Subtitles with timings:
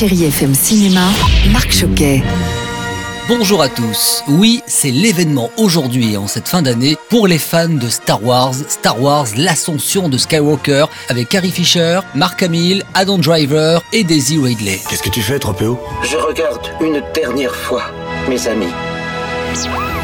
[0.00, 1.10] Chérie FM Cinéma,
[1.52, 2.22] Marc Choquet.
[3.28, 4.24] Bonjour à tous.
[4.28, 8.54] Oui, c'est l'événement aujourd'hui et en cette fin d'année pour les fans de Star Wars.
[8.54, 14.80] Star Wars, l'ascension de Skywalker avec Carrie Fisher, Mark Hamill, Adam Driver et Daisy Ridley.
[14.88, 17.82] Qu'est-ce que tu fais, Tropéo Je regarde une dernière fois
[18.26, 18.72] mes amis.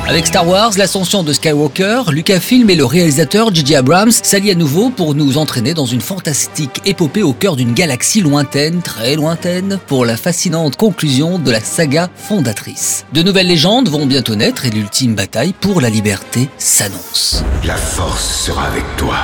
[0.08, 3.74] Avec Star Wars, l'ascension de Skywalker, Lucasfilm et le réalisateur J.J.
[3.74, 8.20] Abrams s'allient à nouveau pour nous entraîner dans une fantastique épopée au cœur d'une galaxie
[8.20, 13.04] lointaine, très lointaine, pour la fascinante conclusion de la saga fondatrice.
[13.12, 17.42] De nouvelles légendes vont bientôt naître et l'ultime bataille pour la liberté s'annonce.
[17.64, 19.16] La force sera avec toi.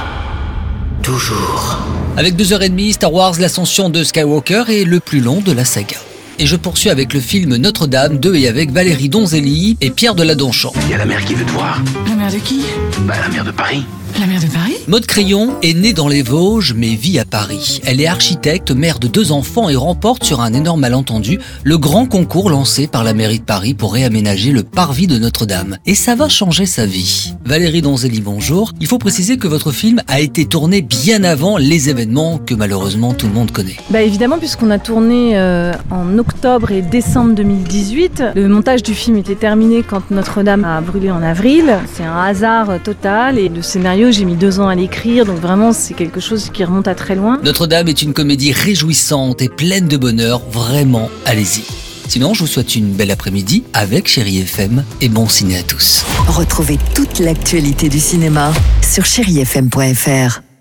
[1.04, 1.78] Toujours.
[2.16, 5.52] Avec deux heures et demie, Star Wars, l'ascension de Skywalker est le plus long de
[5.52, 5.96] la saga.
[6.42, 10.24] Et je poursuis avec le film Notre-Dame 2 et avec Valérie Donzelli et Pierre de
[10.24, 10.72] la Donchamp.
[10.86, 11.80] Il y a la mère qui veut te voir.
[12.08, 12.62] La mère de qui?
[13.06, 13.86] Bah, la mère de Paris.
[14.18, 17.80] La mère de Paris Maud Crayon est née dans les Vosges mais vit à Paris.
[17.84, 22.06] Elle est architecte, mère de deux enfants et remporte sur un énorme malentendu le grand
[22.06, 25.78] concours lancé par la mairie de Paris pour réaménager le parvis de Notre-Dame.
[25.86, 27.32] Et ça va changer sa vie.
[27.44, 28.72] Valérie Donzelli, bonjour.
[28.80, 33.14] Il faut préciser que votre film a été tourné bien avant les événements que malheureusement
[33.14, 33.76] tout le monde connaît.
[33.90, 39.16] Bah évidemment, puisqu'on a tourné euh, en octobre et décembre 2018, le montage du film
[39.16, 41.78] était terminé quand Notre-Dame a brûlé en avril.
[41.94, 43.62] C'est un hasard total et le
[44.02, 46.94] scénario, j'ai mis deux ans à l'écrire, donc vraiment c'est quelque chose qui remonte à
[46.94, 47.38] très loin.
[47.42, 51.62] Notre-Dame est une comédie réjouissante et pleine de bonheur, vraiment, allez-y.
[52.08, 56.04] Sinon, je vous souhaite une belle après-midi avec Chérie FM et bon ciné à tous.
[56.26, 60.51] Retrouvez toute l'actualité du cinéma sur chérifm.fr.